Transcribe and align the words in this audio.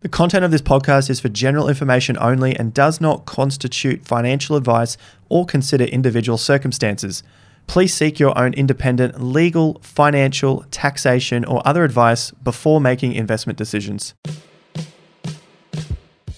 The 0.00 0.08
content 0.08 0.44
of 0.44 0.52
this 0.52 0.62
podcast 0.62 1.10
is 1.10 1.18
for 1.18 1.28
general 1.28 1.68
information 1.68 2.16
only 2.20 2.54
and 2.54 2.72
does 2.72 3.00
not 3.00 3.26
constitute 3.26 4.04
financial 4.04 4.54
advice 4.54 4.96
or 5.28 5.44
consider 5.44 5.82
individual 5.82 6.38
circumstances. 6.38 7.24
Please 7.66 7.92
seek 7.92 8.20
your 8.20 8.38
own 8.38 8.54
independent 8.54 9.20
legal, 9.20 9.80
financial, 9.82 10.64
taxation, 10.70 11.44
or 11.44 11.66
other 11.66 11.82
advice 11.82 12.30
before 12.30 12.80
making 12.80 13.14
investment 13.14 13.58
decisions. 13.58 14.14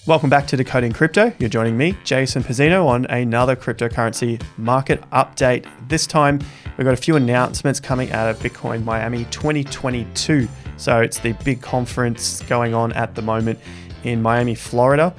Welcome 0.07 0.31
back 0.31 0.47
to 0.47 0.57
Decoding 0.57 0.91
Crypto. 0.91 1.31
You're 1.37 1.47
joining 1.47 1.77
me, 1.77 1.95
Jason 2.03 2.41
Pizzino, 2.41 2.87
on 2.87 3.05
another 3.05 3.55
cryptocurrency 3.55 4.41
market 4.57 5.07
update. 5.11 5.67
This 5.87 6.07
time, 6.07 6.39
we've 6.77 6.85
got 6.85 6.95
a 6.95 6.97
few 6.97 7.15
announcements 7.15 7.79
coming 7.79 8.11
out 8.11 8.27
of 8.27 8.39
Bitcoin 8.39 8.83
Miami 8.83 9.25
2022. 9.25 10.47
So 10.81 10.99
it's 10.99 11.19
the 11.19 11.33
big 11.33 11.61
conference 11.61 12.41
going 12.41 12.73
on 12.73 12.91
at 12.93 13.13
the 13.13 13.21
moment 13.21 13.59
in 14.03 14.19
Miami, 14.19 14.55
Florida. 14.55 15.13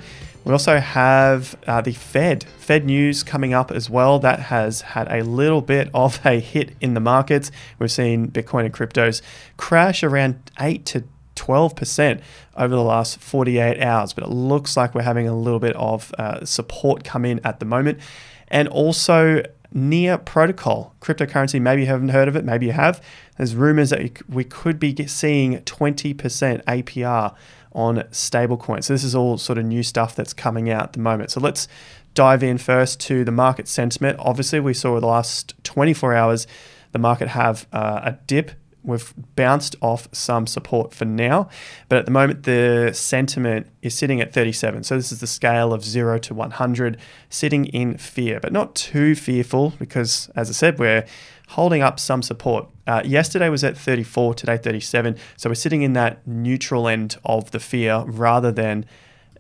We 0.45 0.51
also 0.51 0.81
have 0.81 1.55
uh, 1.69 1.81
the 1.81 1.93
Fed, 1.93 2.43
Fed 2.59 2.85
news 2.85 3.23
coming 3.23 3.55
up 3.55 3.71
as 3.71 3.89
well. 3.89 4.19
That 4.19 4.41
has 4.41 4.81
had 4.81 5.07
a 5.09 5.23
little 5.23 5.61
bit 5.61 5.89
of 5.95 6.19
a 6.27 6.41
hit 6.41 6.75
in 6.81 6.95
the 6.95 7.01
markets. 7.01 7.53
We've 7.79 7.93
seen 7.93 8.29
Bitcoin 8.29 8.65
and 8.65 8.75
cryptos 8.75 9.23
crash 9.57 10.03
around 10.03 10.51
8 10.59 10.85
to 10.87 11.05
12% 11.37 12.21
over 12.57 12.75
the 12.75 12.83
last 12.83 13.21
48 13.21 13.81
hours, 13.81 14.13
but 14.13 14.25
it 14.25 14.31
looks 14.31 14.77
like 14.77 14.97
we're 14.97 15.03
having 15.03 15.29
a 15.29 15.37
little 15.37 15.61
bit 15.61 15.77
of 15.77 16.13
uh, 16.19 16.45
support 16.45 17.05
come 17.05 17.25
in 17.25 17.41
at 17.45 17.61
the 17.61 17.67
moment. 17.67 18.01
And 18.49 18.67
also, 18.67 19.45
Near 19.75 20.19
Protocol, 20.19 20.95
cryptocurrency, 21.01 21.61
maybe 21.61 21.83
you 21.83 21.89
haven't 21.89 22.11
heard 22.11 22.29
of 22.29 22.37
it, 22.37 22.45
maybe 22.45 22.67
you 22.67 22.73
have. 22.73 23.03
There's 23.37 23.55
rumors 23.55 23.91
that 23.91 24.29
we 24.29 24.45
could 24.45 24.79
be 24.79 25.07
seeing 25.07 25.59
20% 25.61 26.17
APR 26.65 27.35
on 27.73 27.97
stablecoins. 28.11 28.85
So, 28.85 28.93
this 28.93 29.05
is 29.05 29.15
all 29.15 29.39
sort 29.39 29.59
of 29.59 29.65
new 29.65 29.83
stuff 29.83 30.15
that's 30.15 30.35
coming 30.35 30.71
out 30.71 30.83
at 30.83 30.93
the 30.93 31.01
moment. 31.01 31.31
So, 31.31 31.41
let's 31.41 31.69
dive 32.15 32.43
in 32.43 32.59
first 32.59 33.01
to 33.01 33.25
the 33.25 33.33
market 33.33 33.67
sentiment. 33.67 34.19
Obviously, 34.21 34.61
we 34.61 34.75
saw 34.75 35.01
the 35.01 35.07
last 35.07 35.55
24 35.65 36.15
hours 36.15 36.47
the 36.93 36.99
market 36.99 37.29
have 37.29 37.67
uh, 37.73 38.01
a 38.05 38.13
dip 38.27 38.53
we've 38.83 39.13
bounced 39.37 39.77
off 39.81 40.09
some 40.13 40.47
support 40.47 40.93
for 40.93 41.05
now, 41.05 41.49
but 41.89 41.99
at 41.99 42.05
the 42.05 42.11
moment 42.11 42.45
the 42.45 42.91
sentiment 42.93 43.67
is 43.81 43.95
sitting 43.95 44.21
at 44.21 44.33
37. 44.33 44.85
So 44.85 44.97
this 44.97 45.13
is 45.13 45.21
the 45.21 45.27
scale 45.27 45.73
of 45.73 45.85
0 45.85 46.19
to 46.19 46.35
100, 46.35 46.99
sitting 47.31 47.67
in 47.67 47.97
fear, 47.99 48.41
but 48.41 48.53
not 48.53 48.75
too 48.75 49.15
fearful 49.15 49.75
because, 49.79 50.31
as 50.35 50.49
I 50.49 50.53
said, 50.53 50.79
we're 50.79 51.05
holding 51.49 51.83
up 51.83 52.01
some 52.01 52.23
support. 52.23 52.67
Uh, 52.87 53.03
yesterday 53.05 53.49
was 53.49 53.63
at 53.63 53.77
34, 53.77 54.35
today 54.35 54.57
37. 54.57 55.17
So 55.37 55.51
we're 55.51 55.55
sitting 55.55 55.83
in 55.83 55.93
that 55.93 56.27
neutral 56.27 56.89
end 56.89 57.17
of 57.25 57.51
the 57.51 57.61
fear 57.61 58.05
rather 58.07 58.51
than 58.51 58.87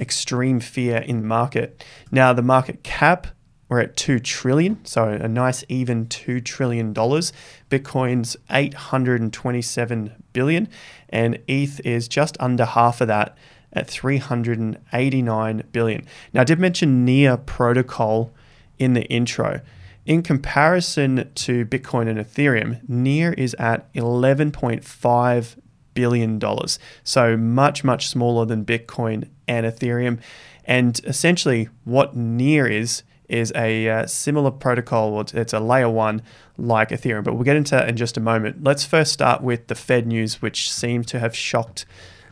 extreme 0.00 0.60
fear 0.60 0.98
in 0.98 1.20
the 1.20 1.26
market. 1.26 1.84
Now, 2.10 2.32
the 2.32 2.42
market 2.42 2.82
cap 2.82 3.28
we're 3.72 3.80
at 3.80 3.96
2 3.96 4.18
trillion, 4.18 4.84
so 4.84 5.08
a 5.08 5.26
nice 5.26 5.64
even 5.66 6.06
2 6.06 6.42
trillion 6.42 6.92
dollars. 6.92 7.32
Bitcoin's 7.70 8.36
827 8.50 10.12
billion 10.34 10.68
and 11.08 11.38
ETH 11.48 11.80
is 11.80 12.06
just 12.06 12.36
under 12.38 12.66
half 12.66 13.00
of 13.00 13.08
that 13.08 13.34
at 13.72 13.88
389 13.88 15.62
billion. 15.72 16.06
Now 16.34 16.42
I 16.42 16.44
did 16.44 16.60
mention 16.60 17.06
Near 17.06 17.38
protocol 17.38 18.34
in 18.78 18.92
the 18.92 19.04
intro. 19.04 19.62
In 20.04 20.22
comparison 20.22 21.30
to 21.34 21.64
Bitcoin 21.64 22.08
and 22.08 22.18
Ethereum, 22.18 22.86
Near 22.86 23.32
is 23.32 23.54
at 23.54 23.90
11.5 23.94 25.56
billion 25.94 26.38
dollars. 26.38 26.78
So 27.04 27.38
much 27.38 27.84
much 27.84 28.08
smaller 28.08 28.44
than 28.44 28.66
Bitcoin 28.66 29.28
and 29.48 29.64
Ethereum. 29.64 30.18
And 30.66 31.00
essentially 31.04 31.70
what 31.84 32.14
Near 32.14 32.66
is 32.66 33.02
is 33.32 33.52
a 33.56 33.88
uh, 33.88 34.06
similar 34.06 34.50
protocol. 34.50 35.20
It's 35.20 35.52
a 35.52 35.60
layer 35.60 35.88
one 35.88 36.22
like 36.58 36.90
Ethereum, 36.90 37.24
but 37.24 37.34
we'll 37.34 37.44
get 37.44 37.56
into 37.56 37.74
that 37.76 37.88
in 37.88 37.96
just 37.96 38.16
a 38.16 38.20
moment. 38.20 38.62
Let's 38.62 38.84
first 38.84 39.12
start 39.12 39.42
with 39.42 39.68
the 39.68 39.74
Fed 39.74 40.06
news, 40.06 40.42
which 40.42 40.70
seemed 40.70 41.08
to 41.08 41.18
have 41.18 41.34
shocked 41.34 41.86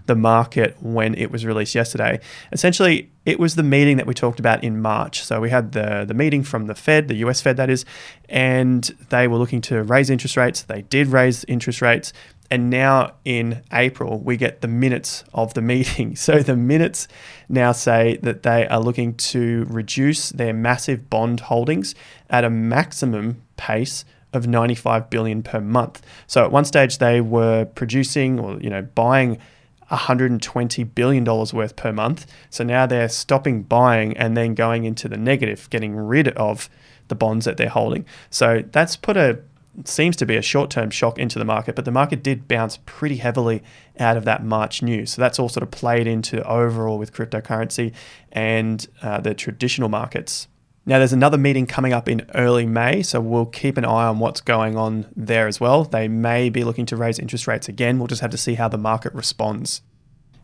the 0.07 0.15
market 0.17 0.77
when 0.81 1.15
it 1.15 1.31
was 1.31 1.47
released 1.47 1.75
yesterday. 1.75 2.21
Essentially, 2.53 3.11
it 3.25 3.39
was 3.39 3.55
the 3.55 3.63
meeting 3.63 3.97
that 3.97 4.07
we 4.07 4.15
talked 4.15 4.41
about 4.41 4.65
in 4.65 4.81
March. 4.81 5.23
So 5.25 5.41
we 5.41 5.51
had 5.51 5.73
the 5.73 6.05
the 6.07 6.15
meeting 6.15 6.43
from 6.43 6.67
the 6.67 6.75
Fed, 6.75 7.09
the 7.09 7.17
US 7.27 7.41
Fed 7.41 7.57
that 7.59 7.71
is, 7.71 7.85
and 8.29 8.85
they 9.11 9.29
were 9.29 9.37
looking 9.37 9.61
to 9.63 9.83
raise 9.83 10.11
interest 10.11 10.37
rates. 10.37 10.63
They 10.63 10.83
did 10.83 11.07
raise 11.09 11.45
interest 11.45 11.81
rates. 11.81 12.13
And 12.51 12.69
now 12.69 13.13
in 13.25 13.63
April, 13.73 14.19
we 14.19 14.37
get 14.37 14.61
the 14.61 14.69
minutes 14.69 15.23
of 15.33 15.55
the 15.55 15.63
meeting. 15.63 16.17
So 16.21 16.41
the 16.41 16.57
minutes 16.57 17.09
now 17.49 17.73
say 17.73 18.19
that 18.23 18.43
they 18.43 18.67
are 18.69 18.81
looking 18.81 19.15
to 19.15 19.65
reduce 19.69 20.31
their 20.31 20.53
massive 20.53 21.09
bond 21.09 21.41
holdings 21.41 21.95
at 22.29 22.45
a 22.45 22.51
maximum 22.51 23.43
pace 23.57 24.05
of 24.33 24.47
95 24.47 25.11
billion 25.11 25.43
per 25.43 25.61
month. 25.61 26.03
So 26.27 26.45
at 26.45 26.53
one 26.53 26.65
stage 26.65 26.99
they 26.99 27.21
were 27.21 27.65
producing 27.65 28.39
or 28.39 28.61
you 28.61 28.71
know 28.71 28.83
buying 28.83 29.39
120 29.89 30.85
billion 30.85 31.25
dollars 31.25 31.53
worth 31.53 31.75
per 31.77 31.93
month. 31.93 32.27
So 32.49 32.63
now 32.65 32.87
they're 32.87 33.09
stopping 33.09 33.63
buying 33.63 34.17
and 34.17 34.37
then 34.37 34.55
going 34.55 34.85
into 34.85 35.09
the 35.09 35.17
negative, 35.17 35.69
getting 35.71 35.97
rid 35.97 36.29
of 36.29 36.71
the 37.09 37.15
bonds 37.15 37.45
that 37.45 37.57
they're 37.57 37.69
holding. 37.69 38.07
So 38.31 38.63
that's 38.71 38.97
put 38.97 39.17
a 39.17 39.41
seems 39.85 40.17
to 40.17 40.27
be 40.27 40.37
a 40.37 40.43
short 40.43 40.71
term 40.71 40.91
shock 40.91 41.19
into 41.19 41.39
the 41.39 41.45
market, 41.45 41.75
but 41.75 41.85
the 41.85 41.91
market 41.91 42.23
did 42.23 42.49
bounce 42.49 42.79
pretty 42.87 43.17
heavily 43.17 43.63
out 43.99 44.17
of 44.17 44.25
that 44.25 44.45
March 44.45 44.83
news. 44.83 45.13
So 45.13 45.23
that's 45.23 45.39
all 45.39 45.49
sort 45.49 45.63
of 45.63 45.71
played 45.71 46.07
into 46.07 46.43
overall 46.47 46.99
with 46.99 47.13
cryptocurrency 47.13 47.93
and 48.33 48.87
uh, 49.03 49.21
the 49.21 49.35
traditional 49.35 49.89
markets. 49.89 50.49
Now, 50.87 50.99
there's 50.99 51.13
another 51.13 51.39
meeting 51.39 51.67
coming 51.67 51.93
up 51.93 52.09
in 52.09 52.27
early 52.35 52.67
May, 52.67 53.03
so 53.03 53.21
we'll 53.21 53.47
keep 53.47 53.77
an 53.77 53.85
eye 53.85 54.07
on 54.07 54.19
what's 54.19 54.41
going 54.41 54.77
on 54.77 55.07
there 55.15 55.47
as 55.47 55.61
well. 55.61 55.85
They 55.85 56.09
may 56.09 56.49
be 56.49 56.65
looking 56.65 56.87
to 56.87 56.97
raise 56.97 57.19
interest 57.19 57.47
rates 57.47 57.69
again. 57.69 57.99
We'll 57.99 58.09
just 58.09 58.23
have 58.23 58.31
to 58.31 58.39
see 58.39 58.55
how 58.55 58.69
the 58.69 58.79
market 58.79 59.15
responds. 59.15 59.83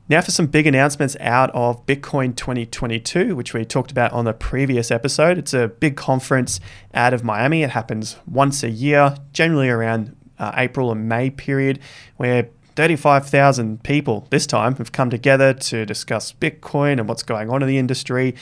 Now, 0.09 0.21
for 0.21 0.31
some 0.31 0.47
big 0.47 0.69
announcements 0.69 1.17
out 1.19 1.50
of 1.53 1.84
Bitcoin 1.84 2.37
2022, 2.37 3.34
which 3.34 3.53
we 3.53 3.65
talked 3.65 3.91
about 3.91 4.12
on 4.12 4.25
the 4.25 4.33
previous 4.33 4.93
episode. 4.93 5.37
It's 5.37 5.53
a 5.53 5.67
big 5.67 5.97
conference 5.97 6.61
out 6.94 7.12
of 7.12 7.25
Miami. 7.25 7.65
It 7.65 7.71
happens 7.71 8.17
once 8.25 8.62
a 8.62 8.71
year, 8.71 9.17
generally 9.33 9.69
around 9.69 10.17
uh, 10.39 10.53
April 10.56 10.93
and 10.93 11.09
May 11.09 11.31
period, 11.31 11.81
where 12.19 12.50
35,000 12.76 13.82
people 13.82 14.26
this 14.31 14.47
time 14.47 14.76
have 14.76 14.92
come 14.92 15.10
together 15.10 15.53
to 15.54 15.84
discuss 15.87 16.32
Bitcoin 16.32 17.00
and 17.00 17.09
what's 17.09 17.22
going 17.22 17.50
on 17.50 17.62
in 17.62 17.69
the 17.69 17.78
industry. 17.78 18.34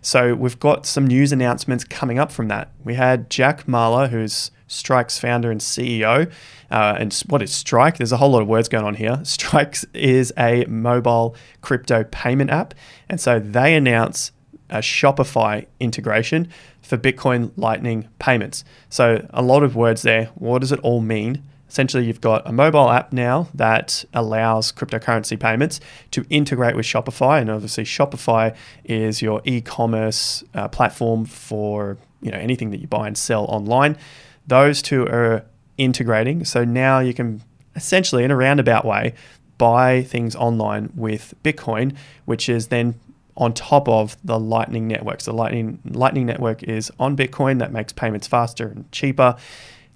So, 0.00 0.34
we've 0.34 0.58
got 0.58 0.84
some 0.86 1.06
news 1.06 1.30
announcements 1.30 1.84
coming 1.84 2.18
up 2.18 2.32
from 2.32 2.48
that. 2.48 2.72
We 2.82 2.94
had 2.94 3.30
Jack 3.30 3.66
Mallers, 3.66 4.08
who's 4.08 4.50
Strike's 4.66 5.18
founder 5.18 5.50
and 5.50 5.60
CEO. 5.60 6.32
Uh, 6.70 6.96
and 6.98 7.14
what 7.28 7.42
is 7.42 7.52
Strike? 7.52 7.98
There's 7.98 8.12
a 8.12 8.16
whole 8.16 8.30
lot 8.30 8.42
of 8.42 8.48
words 8.48 8.68
going 8.68 8.84
on 8.84 8.94
here. 8.94 9.20
Strike 9.24 9.76
is 9.94 10.32
a 10.38 10.64
mobile 10.64 11.36
crypto 11.60 12.04
payment 12.04 12.50
app. 12.50 12.74
And 13.08 13.20
so 13.20 13.38
they 13.38 13.74
announce 13.74 14.32
a 14.70 14.78
Shopify 14.78 15.66
integration 15.78 16.48
for 16.80 16.96
Bitcoin 16.96 17.52
Lightning 17.56 18.08
payments. 18.18 18.64
So 18.88 19.26
a 19.30 19.42
lot 19.42 19.62
of 19.62 19.76
words 19.76 20.02
there. 20.02 20.26
What 20.34 20.60
does 20.60 20.72
it 20.72 20.80
all 20.80 21.02
mean? 21.02 21.42
Essentially, 21.72 22.04
you've 22.04 22.20
got 22.20 22.46
a 22.46 22.52
mobile 22.52 22.90
app 22.90 23.14
now 23.14 23.48
that 23.54 24.04
allows 24.12 24.72
cryptocurrency 24.72 25.40
payments 25.40 25.80
to 26.10 26.22
integrate 26.28 26.76
with 26.76 26.84
Shopify, 26.84 27.40
and 27.40 27.48
obviously, 27.48 27.84
Shopify 27.84 28.54
is 28.84 29.22
your 29.22 29.40
e-commerce 29.46 30.44
uh, 30.54 30.68
platform 30.68 31.24
for 31.24 31.96
you 32.20 32.30
know 32.30 32.36
anything 32.36 32.72
that 32.72 32.80
you 32.80 32.86
buy 32.86 33.06
and 33.06 33.16
sell 33.16 33.46
online. 33.46 33.96
Those 34.46 34.82
two 34.82 35.06
are 35.06 35.46
integrating. 35.78 36.44
So 36.44 36.62
now 36.62 36.98
you 36.98 37.14
can 37.14 37.40
essentially, 37.74 38.22
in 38.22 38.30
a 38.30 38.36
roundabout 38.36 38.84
way, 38.84 39.14
buy 39.56 40.02
things 40.02 40.36
online 40.36 40.90
with 40.94 41.32
Bitcoin, 41.42 41.96
which 42.26 42.50
is 42.50 42.68
then 42.68 43.00
on 43.34 43.54
top 43.54 43.88
of 43.88 44.18
the 44.22 44.38
Lightning 44.38 44.88
Network. 44.88 45.22
So 45.22 45.34
Lightning 45.34 45.78
Lightning 45.86 46.26
Network 46.26 46.62
is 46.64 46.92
on 46.98 47.16
Bitcoin 47.16 47.60
that 47.60 47.72
makes 47.72 47.94
payments 47.94 48.26
faster 48.26 48.68
and 48.68 48.92
cheaper. 48.92 49.36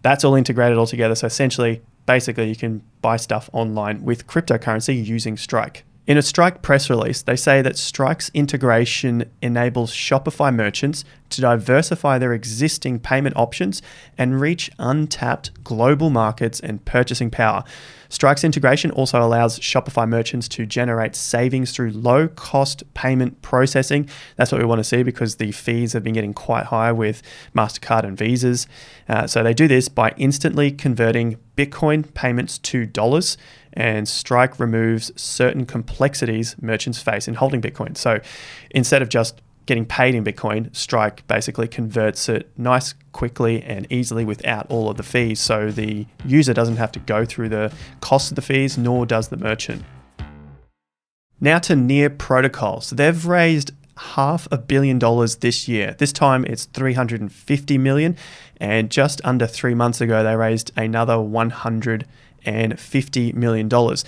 That's 0.06 0.23
all 0.23 0.37
integrated 0.37 0.79
all 0.79 0.87
together. 0.87 1.17
So 1.17 1.26
essentially, 1.26 1.82
basically, 2.06 2.49
you 2.49 2.55
can 2.55 2.81
buy 3.03 3.17
stuff 3.17 3.50
online 3.53 4.05
with 4.05 4.29
cryptocurrency 4.29 5.05
using 5.05 5.37
Strike. 5.37 5.85
In 6.06 6.17
a 6.17 6.23
Strike 6.23 6.62
press 6.62 6.88
release, 6.88 7.23
they 7.23 7.35
say 7.35 7.62
that 7.62 7.76
Strike's 7.76 8.31
integration 8.32 9.29
enables 9.43 9.93
Shopify 9.93 10.55
merchants 10.55 11.05
to 11.31 11.41
diversify 11.41 12.17
their 12.17 12.32
existing 12.32 13.00
payment 13.00 13.37
options 13.37 13.82
and 14.17 14.41
reach 14.41 14.70
untapped 14.79 15.64
global 15.64 16.08
markets 16.08 16.61
and 16.61 16.85
purchasing 16.85 17.29
power. 17.29 17.64
Strike's 18.08 18.44
integration 18.44 18.93
also 18.93 19.20
allows 19.20 19.58
Shopify 19.58 20.08
merchants 20.08 20.47
to 20.47 20.64
generate 20.64 21.17
savings 21.17 21.73
through 21.73 21.91
low 21.91 22.29
cost 22.29 22.85
payment 22.94 23.43
processing. 23.43 24.08
That's 24.37 24.53
what 24.53 24.61
we 24.61 24.64
want 24.64 24.79
to 24.79 24.85
see 24.85 25.03
because 25.03 25.37
the 25.37 25.50
fees 25.50 25.93
have 25.93 26.05
been 26.05 26.14
getting 26.14 26.35
quite 26.35 26.67
high 26.67 26.93
with 26.93 27.20
MasterCard 27.53 28.05
and 28.05 28.17
Visas. 28.17 28.69
Uh, 29.08 29.26
so 29.26 29.43
they 29.43 29.55
do 29.55 29.67
this 29.67 29.88
by 29.88 30.14
instantly 30.17 30.70
converting 30.70 31.38
Bitcoin 31.56 32.14
payments 32.14 32.58
to 32.58 32.87
dollars 32.87 33.37
and 33.76 34.08
Strike 34.08 34.58
removes 34.58 35.12
certain 35.20 35.67
complexities 35.96 36.54
merchants 36.60 37.00
face 37.00 37.26
in 37.26 37.32
holding 37.34 37.62
Bitcoin. 37.62 37.96
So 37.96 38.20
instead 38.70 39.00
of 39.00 39.08
just 39.08 39.40
getting 39.64 39.87
paid 39.87 40.14
in 40.14 40.22
Bitcoin, 40.22 40.75
Strike 40.76 41.26
basically 41.26 41.66
converts 41.66 42.28
it 42.28 42.50
nice, 42.58 42.93
quickly, 43.12 43.62
and 43.62 43.90
easily 43.90 44.22
without 44.25 44.70
all 44.70 44.90
of 44.90 44.98
the 44.98 45.02
fees. 45.02 45.40
So 45.40 45.70
the 45.70 46.06
user 46.25 46.52
doesn't 46.52 46.76
have 46.76 46.93
to 46.93 46.98
go 47.00 47.25
through 47.25 47.48
the 47.48 47.72
cost 48.00 48.31
of 48.31 48.37
the 48.37 48.43
fees, 48.43 48.76
nor 48.76 49.06
does 49.06 49.28
the 49.28 49.38
merchant. 49.38 49.84
Now 51.40 51.58
to 51.60 51.75
Near 51.75 52.10
Protocol. 52.10 52.82
So 52.82 52.94
they've 52.94 53.26
raised 53.26 53.72
half 53.96 54.46
a 54.50 54.58
billion 54.58 54.98
dollars 54.98 55.37
this 55.37 55.66
year. 55.66 55.96
This 55.98 56.12
time 56.12 56.44
it's 56.44 56.66
350 56.66 57.78
million, 57.78 58.16
and 58.58 58.90
just 58.90 59.22
under 59.25 59.46
three 59.46 59.75
months 59.75 60.02
ago 60.02 60.22
they 60.22 60.37
raised 60.37 60.72
another 60.76 61.19
150 61.19 63.32
million 63.32 63.69
dollars. 63.69 64.04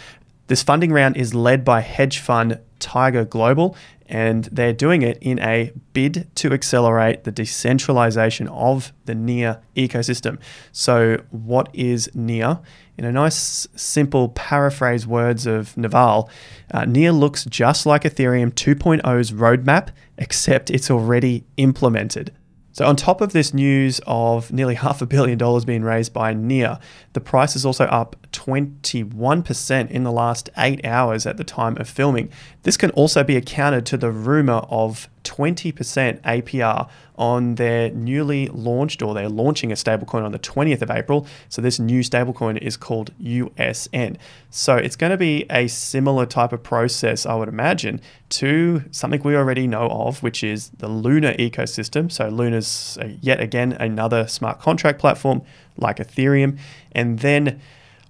This 0.49 0.63
funding 0.63 0.93
round 0.93 1.17
is 1.17 1.35
led 1.35 1.63
by 1.63 1.81
hedge 1.81 2.19
fund 2.19 2.59
Tiger 2.79 3.25
Global, 3.25 3.77
and 4.07 4.45
they're 4.45 4.73
doing 4.73 5.03
it 5.03 5.19
in 5.21 5.39
a 5.41 5.73
bid 5.93 6.27
to 6.37 6.53
accelerate 6.55 7.25
the 7.25 7.31
decentralization 7.31 8.49
of 8.49 8.93
the 9.05 9.15
NEAR 9.15 9.61
ecosystem. 9.77 10.39
So, 10.73 11.23
what 11.31 11.69
is 11.75 12.11
NEAR? 12.15 12.61
In 12.97 13.05
a 13.05 13.13
nice, 13.13 13.69
simple 13.77 14.31
paraphrase 14.31 15.07
words 15.07 15.47
of 15.47 15.77
Naval, 15.77 16.31
uh, 16.73 16.87
NEAR 16.87 17.13
looks 17.13 17.45
just 17.45 17.85
like 17.85 18.05
Ethereum 18.05 18.53
2.0's 18.53 19.33
roadmap, 19.33 19.89
except 20.17 20.71
it's 20.71 20.91
already 20.91 21.45
implemented. 21.59 22.33
So, 22.79 22.87
on 22.87 22.95
top 22.95 23.21
of 23.21 23.33
this 23.33 23.53
news 23.53 24.01
of 24.07 24.53
nearly 24.53 24.75
half 24.87 25.03
a 25.03 25.07
billion 25.07 25.37
dollars 25.37 25.65
being 25.65 25.83
raised 25.83 26.13
by 26.13 26.33
NEAR, 26.33 26.79
the 27.13 27.21
price 27.21 27.57
is 27.57 27.67
also 27.67 27.87
up 27.87 28.15
21% 28.31 29.91
in 29.91 30.05
the 30.05 30.13
last 30.13 30.49
eight 30.57 30.85
hours 30.85 31.27
at 31.27 31.39
the 31.39 31.43
time 31.43 31.77
of 31.79 31.89
filming. 31.89 32.31
This 32.63 32.77
can 32.77 32.91
also 32.91 33.25
be 33.25 33.35
accounted 33.35 33.85
to 33.87 33.97
the 33.97 34.13
rumor 34.13 34.63
of 34.71 35.09
20% 35.29 36.21
APR 36.23 36.89
on 37.17 37.57
their 37.57 37.91
newly 37.91 38.47
launched, 38.49 39.03
or 39.03 39.13
they're 39.13 39.29
launching 39.29 39.71
a 39.71 39.75
stablecoin 39.75 40.25
on 40.25 40.33
the 40.33 40.39
20th 40.39 40.83
of 40.83 40.91
April. 40.91 41.27
So, 41.49 41.61
this 41.61 41.79
new 41.79 42.01
stablecoin 42.01 42.59
is 42.59 42.77
called 42.77 43.11
USN. 43.21 44.17
So, 44.51 44.77
it's 44.77 44.97
going 44.97 45.11
to 45.11 45.17
be 45.19 45.45
a 45.51 45.67
similar 45.67 46.27
type 46.27 46.53
of 46.53 46.63
process, 46.63 47.27
I 47.27 47.35
would 47.35 47.49
imagine, 47.49 48.01
to 48.31 48.85
something 48.91 49.23
we 49.23 49.37
already 49.37 49.67
know 49.67 49.89
of, 49.89 50.23
which 50.23 50.43
is 50.43 50.71
the 50.71 50.89
Luna 50.89 51.35
ecosystem. 51.35 52.11
So, 52.11 52.29
Luna's 52.29 52.97
uh, 53.01 53.09
yet 53.21 53.41
again 53.41 53.73
another 53.73 54.27
smart 54.27 54.61
contract 54.61 54.99
platform 54.99 55.43
like 55.77 55.99
Ethereum. 55.99 56.59
And 56.93 57.19
then 57.19 57.61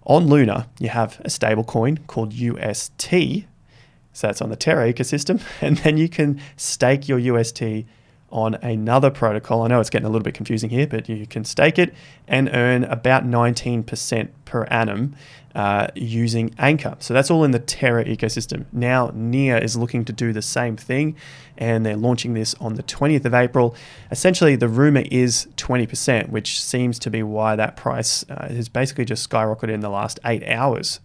on 0.04 0.26
Luna, 0.26 0.68
you 0.78 0.88
have 0.90 1.20
a 1.20 1.28
stablecoin 1.28 2.06
called 2.06 2.32
UST. 2.32 3.46
So 4.18 4.26
that's 4.26 4.42
on 4.42 4.50
the 4.50 4.56
Terra 4.56 4.92
ecosystem. 4.92 5.40
And 5.62 5.76
then 5.78 5.96
you 5.96 6.08
can 6.08 6.40
stake 6.56 7.08
your 7.08 7.18
UST 7.18 7.62
on 8.30 8.54
another 8.56 9.10
protocol. 9.10 9.62
I 9.62 9.68
know 9.68 9.78
it's 9.80 9.90
getting 9.90 10.06
a 10.06 10.10
little 10.10 10.24
bit 10.24 10.34
confusing 10.34 10.70
here, 10.70 10.88
but 10.88 11.08
you 11.08 11.26
can 11.26 11.44
stake 11.44 11.78
it 11.78 11.94
and 12.26 12.50
earn 12.52 12.84
about 12.84 13.24
19% 13.24 14.28
per 14.44 14.64
annum 14.64 15.14
uh, 15.54 15.86
using 15.94 16.52
Anchor. 16.58 16.96
So 16.98 17.14
that's 17.14 17.30
all 17.30 17.44
in 17.44 17.52
the 17.52 17.60
Terra 17.60 18.04
ecosystem. 18.04 18.66
Now, 18.72 19.12
Near 19.14 19.56
is 19.56 19.76
looking 19.76 20.04
to 20.06 20.12
do 20.12 20.32
the 20.32 20.42
same 20.42 20.76
thing, 20.76 21.16
and 21.56 21.86
they're 21.86 21.96
launching 21.96 22.34
this 22.34 22.54
on 22.60 22.74
the 22.74 22.82
20th 22.82 23.24
of 23.24 23.34
April. 23.34 23.76
Essentially, 24.10 24.56
the 24.56 24.68
rumor 24.68 25.04
is 25.12 25.46
20%, 25.56 26.28
which 26.30 26.60
seems 26.60 26.98
to 26.98 27.10
be 27.10 27.22
why 27.22 27.54
that 27.54 27.76
price 27.76 28.24
uh, 28.28 28.48
has 28.48 28.68
basically 28.68 29.04
just 29.04 29.28
skyrocketed 29.28 29.70
in 29.70 29.80
the 29.80 29.90
last 29.90 30.18
eight 30.24 30.42
hours. 30.46 31.00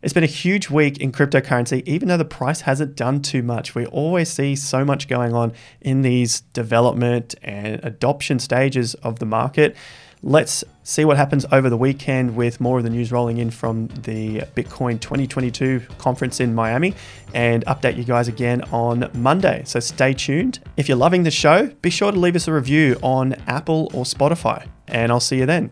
It's 0.00 0.12
been 0.12 0.22
a 0.22 0.26
huge 0.26 0.70
week 0.70 0.98
in 0.98 1.10
cryptocurrency, 1.10 1.82
even 1.84 2.06
though 2.06 2.16
the 2.16 2.24
price 2.24 2.60
hasn't 2.60 2.94
done 2.94 3.20
too 3.20 3.42
much. 3.42 3.74
We 3.74 3.84
always 3.86 4.30
see 4.30 4.54
so 4.54 4.84
much 4.84 5.08
going 5.08 5.34
on 5.34 5.52
in 5.80 6.02
these 6.02 6.42
development 6.52 7.34
and 7.42 7.84
adoption 7.84 8.38
stages 8.38 8.94
of 8.94 9.18
the 9.18 9.26
market. 9.26 9.76
Let's 10.22 10.62
see 10.84 11.04
what 11.04 11.16
happens 11.16 11.46
over 11.50 11.68
the 11.68 11.76
weekend 11.76 12.36
with 12.36 12.60
more 12.60 12.78
of 12.78 12.84
the 12.84 12.90
news 12.90 13.10
rolling 13.10 13.38
in 13.38 13.50
from 13.50 13.88
the 13.88 14.42
Bitcoin 14.54 15.00
2022 15.00 15.82
conference 15.98 16.38
in 16.38 16.54
Miami 16.54 16.94
and 17.34 17.64
update 17.66 17.96
you 17.96 18.04
guys 18.04 18.28
again 18.28 18.62
on 18.70 19.10
Monday. 19.14 19.62
So 19.64 19.80
stay 19.80 20.14
tuned. 20.14 20.60
If 20.76 20.88
you're 20.88 20.96
loving 20.96 21.24
the 21.24 21.30
show, 21.32 21.68
be 21.82 21.90
sure 21.90 22.12
to 22.12 22.18
leave 22.18 22.36
us 22.36 22.46
a 22.46 22.52
review 22.52 22.98
on 23.02 23.34
Apple 23.48 23.90
or 23.92 24.04
Spotify, 24.04 24.68
and 24.86 25.10
I'll 25.10 25.18
see 25.18 25.38
you 25.38 25.46
then. 25.46 25.70